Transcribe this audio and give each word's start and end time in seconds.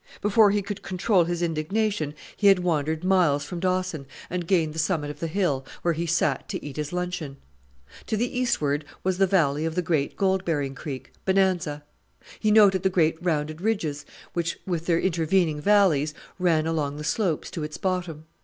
Before 0.19 0.49
he 0.49 0.63
could 0.63 0.81
control 0.81 1.25
his 1.25 1.43
indignation 1.43 2.15
he 2.35 2.47
had 2.47 2.57
wandered 2.57 3.03
miles 3.03 3.45
from 3.45 3.59
Dawson, 3.59 4.07
and 4.31 4.47
gained 4.47 4.73
the 4.73 4.79
summit 4.79 5.11
of 5.11 5.19
the 5.19 5.27
hill, 5.27 5.63
where 5.83 5.93
he 5.93 6.07
sat 6.07 6.49
to 6.49 6.65
eat 6.65 6.75
his 6.77 6.91
luncheon. 6.91 7.37
To 8.07 8.17
the 8.17 8.35
eastward 8.39 8.83
was 9.03 9.19
the 9.19 9.27
valley 9.27 9.63
of 9.63 9.75
the 9.75 9.83
great 9.83 10.17
gold 10.17 10.43
bearing 10.43 10.73
creek, 10.73 11.11
Bonanza. 11.23 11.83
He 12.39 12.49
noted 12.49 12.81
the 12.81 12.89
great 12.89 13.19
rounded 13.21 13.61
ridges, 13.61 14.03
which, 14.33 14.57
with 14.65 14.87
their 14.87 14.99
intervening 14.99 15.61
valleys, 15.61 16.15
ran 16.39 16.65
along 16.65 16.95
the 16.97 17.03
slopes 17.03 17.51
to 17.51 17.61
its 17.63 17.77
bottom. 17.77 18.25